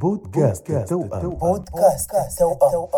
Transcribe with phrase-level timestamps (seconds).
[0.00, 1.30] بودكاست التوأم.
[1.30, 2.88] بودكاست التوأم.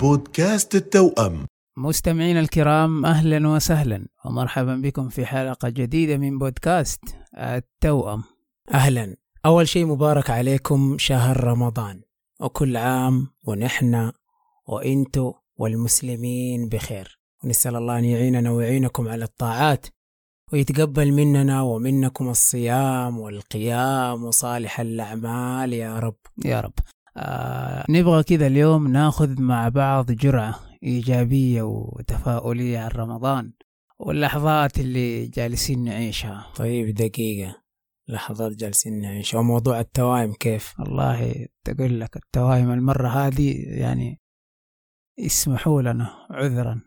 [0.00, 1.46] بودكاست التوأم.
[1.76, 7.00] مستمعينا الكرام أهلا وسهلا ومرحبا بكم في حلقة جديدة من بودكاست
[7.38, 8.22] التوأم.
[8.74, 9.16] أهلا.
[9.46, 12.02] أول شيء مبارك عليكم شهر رمضان.
[12.40, 14.12] وكل عام ونحن
[14.68, 17.20] وإنتو والمسلمين بخير.
[17.44, 19.86] ونسأل الله أن يعيننا ويعينكم على الطاعات
[20.52, 26.18] ويتقبل مننا ومنكم الصيام والقيام وصالح الأعمال يا رب.
[26.44, 26.74] يا رب.
[27.16, 33.52] آه نبغى كذا اليوم ناخذ مع بعض جرعة إيجابية وتفاؤلية عن رمضان
[33.98, 36.46] واللحظات اللي جالسين نعيشها.
[36.56, 37.62] طيب دقيقة.
[38.08, 44.20] لحظات جالسين نعيش وموضوع التوائم كيف؟ والله تقول لك التوائم المرة هذه يعني
[45.18, 46.80] يسمحوا لنا عذرا.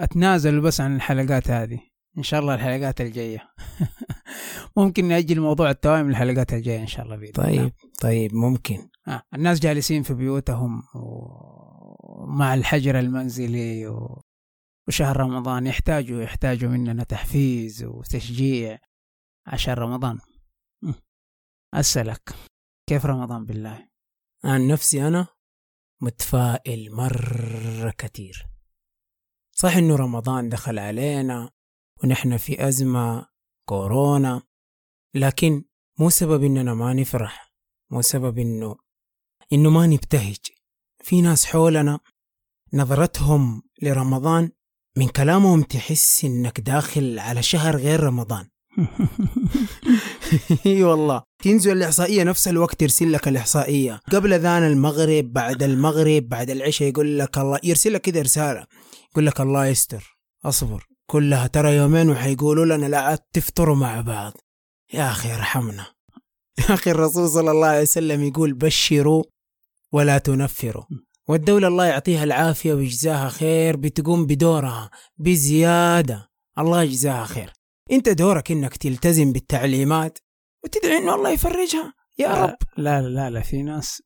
[0.00, 1.80] اتنازل بس عن الحلقات هذه.
[2.18, 3.48] إن شاء الله الحلقات الجاية
[4.76, 7.62] ممكن نأجل موضوع التوائم للحلقات الجاية إن شاء الله بإذن الله.
[7.62, 9.22] طيب طيب ممكن آه.
[9.34, 14.22] الناس جالسين في بيوتهم ومع الحجر المنزلي و...
[14.88, 18.78] وشهر رمضان يحتاجوا يحتاجوا مننا تحفيز وتشجيع
[19.46, 20.18] عشان رمضان.
[21.74, 22.34] أسألك
[22.88, 23.88] كيف رمضان بالله
[24.44, 25.26] عن نفسي أنا
[26.02, 28.46] متفائل مرة كتير
[29.52, 31.50] صح إنه رمضان دخل علينا
[32.04, 33.26] ونحن في أزمة
[33.68, 34.42] كورونا.
[35.14, 35.64] لكن
[35.98, 37.52] مو سبب إننا ما نفرح.
[37.90, 38.76] مو سبب إنه
[39.52, 40.36] إنه ما نبتهج.
[41.02, 42.00] في ناس حولنا
[42.72, 44.50] نظرتهم لرمضان
[44.96, 48.48] من كلامهم تحس إنك داخل على شهر غير رمضان.
[50.66, 51.22] إي والله.
[51.42, 54.00] تنزل الإحصائية نفس الوقت يرسل لك الإحصائية.
[54.12, 58.66] قبل أذان المغرب بعد المغرب بعد العشاء يقول لك الله يرسل لك كذا رسالة.
[59.10, 60.16] يقول لك الله يستر.
[60.44, 60.95] أصبر.
[61.10, 64.32] كلها ترى يومين وحيقولوا لنا لا عاد تفطروا مع بعض.
[64.92, 65.86] يا أخي ارحمنا.
[66.58, 69.24] يا أخي الرسول صلى الله عليه وسلم يقول بشروا
[69.92, 70.84] ولا تنفروا.
[71.28, 76.28] والدولة الله يعطيها العافية ويجزاها خير بتقوم بدورها بزيادة.
[76.58, 77.52] الله يجزاها خير.
[77.92, 80.18] أنت دورك إنك تلتزم بالتعليمات
[80.64, 81.94] وتدعي إنه الله يفرجها.
[82.18, 82.56] يا رب.
[82.76, 84.02] لا لا لا, لا في ناس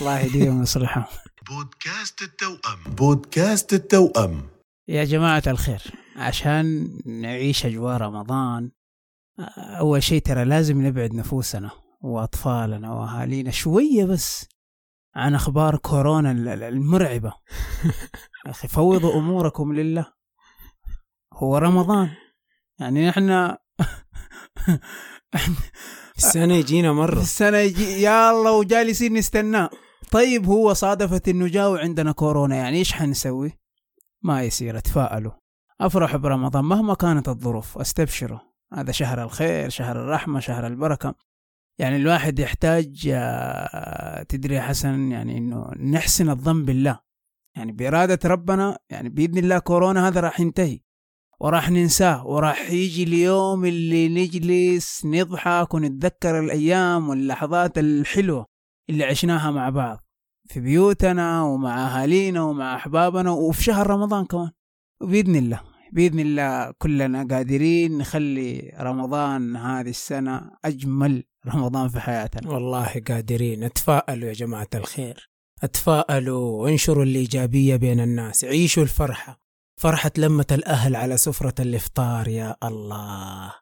[0.00, 1.04] الله يهديهم ويصلحهم
[1.48, 2.94] بودكاست التوأم.
[2.96, 4.48] بودكاست التوأم.
[4.88, 6.03] يا جماعة الخير.
[6.16, 8.70] عشان نعيش أجواء رمضان.
[9.58, 11.70] أول شيء ترى لازم نبعد نفوسنا
[12.00, 14.48] وأطفالنا وأهالينا شوية بس
[15.14, 17.32] عن أخبار كورونا ال- ال- المرعبة.
[18.46, 20.06] أخي فوضوا أموركم لله.
[21.34, 22.10] هو رمضان.
[22.78, 23.30] يعني نحن
[26.16, 27.20] السنة يجينا مرة.
[27.20, 29.70] السنة يجي يا الله وجالسين نستناه
[30.12, 33.52] طيب هو صادفت إنه جاء وعندنا كورونا يعني إيش حنسوي؟
[34.22, 35.32] ما يصير اتفائلوا.
[35.80, 38.38] افرحوا برمضان مهما كانت الظروف استبشروا
[38.72, 41.14] هذا شهر الخير شهر الرحمة شهر البركة.
[41.78, 47.00] يعني الواحد يحتاج آه، تدري يا حسن يعني إنه نحسن الظن بالله.
[47.56, 50.80] يعني بإرادة ربنا يعني بإذن الله كورونا هذا راح ينتهي.
[51.40, 58.46] وراح ننساه وراح يجي اليوم اللي نجلس نضحك ونتذكر الأيام واللحظات الحلوة
[58.90, 59.98] اللي عشناها مع بعض.
[60.48, 64.50] في بيوتنا ومع أهالينا ومع أحبابنا وفي شهر رمضان كمان.
[65.04, 65.60] وبإذن الله
[65.92, 72.50] بإذن الله كلنا قادرين نخلي رمضان هذه السنة أجمل رمضان في حياتنا.
[72.50, 73.64] والله قادرين.
[73.64, 75.30] اتفائلوا يا جماعة الخير.
[75.62, 78.44] اتفائلوا وانشروا الإيجابية بين الناس.
[78.44, 79.38] عيشوا الفرحة.
[79.80, 83.52] فرحة لمة الأهل على سفرة الإفطار يا الله.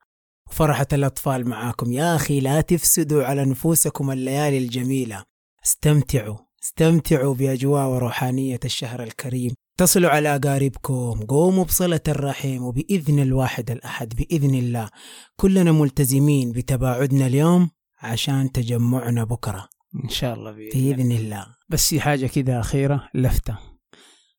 [0.51, 1.93] فرحة الأطفال معاكم.
[1.93, 5.25] يا أخي لا تفسدوا على نفوسكم الليالي الجميلة.
[5.65, 6.39] استمتعوا.
[6.65, 9.55] استمتعوا بأجواء وروحانية الشهر الكريم.
[9.75, 14.91] اتصلوا على أقاربكم قوموا بصلة الرحم وبإذن الواحد الأحد بإذن الله.
[15.37, 17.71] كلنا ملتزمين بتباعدنا اليوم
[18.03, 19.69] عشان تجمعنا بكرة.
[20.05, 21.47] إن شاء الله بإذن الله بإذن الله.
[21.69, 23.59] بس في حاجة كده أخيرة لفتة.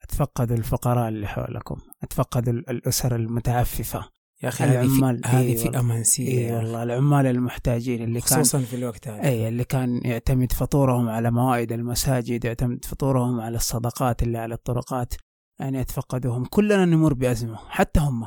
[0.03, 1.77] اتفقدوا الفقراء اللي حولكم.
[2.03, 4.09] اتفقدوا ال- الأسر المتعففة.
[4.43, 5.21] يا أخي هذه العمال.
[5.23, 5.79] في هذه والله.
[5.79, 6.55] أمانسية اي.
[6.55, 11.31] والله العمال المحتاجين اللي كان خصوصا في الوقت هذا اي اللي كان يعتمد فطورهم على
[11.31, 15.13] موائد المساجد يعتمد فطورهم على الصدقات اللي على الطرقات
[15.59, 18.25] يعني يتفقدوهم كلنا نمر بأزمة حتى هم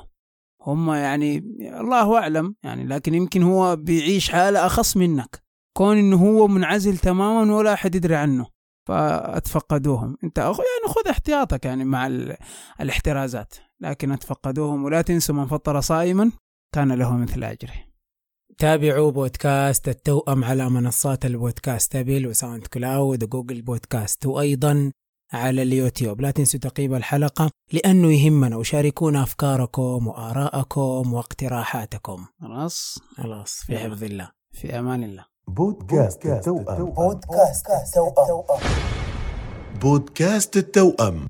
[0.63, 1.37] هم يعني
[1.81, 5.43] الله أعلم يعني لكن يمكن هو بيعيش حالة أخص منك
[5.77, 8.47] كون إنه هو منعزل تماما ولا أحد يدري عنه
[8.89, 10.55] فأتفقدوهم أنت يعني
[10.95, 12.37] خذ احتياطك يعني مع ال-
[12.81, 16.33] الاحترازات لكن أتفقدوهم ولا تنسوا من فطر صائما
[16.75, 17.75] كان له مثل أجره.
[18.59, 24.93] تابعوا بودكاست التوأم على منصات البودكاست أبل وساوند كلاود وجوجل بودكاست وأيضا
[25.33, 26.21] على اليوتيوب.
[26.21, 32.27] لا تنسوا تقييم الحلقة لأنه يهمنا وشاركونا أفكاركم وآراءكم واقتراحاتكم.
[32.41, 32.99] خلاص.
[33.17, 34.31] خلاص في حفظ الله.
[34.53, 35.25] في أمان الله.
[35.49, 36.85] بودكاست التوأم.
[36.85, 38.61] بودكاست التوأم.
[39.81, 41.25] بودكاست التوأم.